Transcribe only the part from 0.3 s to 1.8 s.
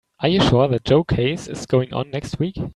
sure that Joe case is